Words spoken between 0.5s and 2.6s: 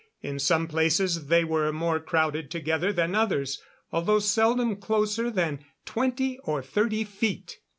places they were more crowded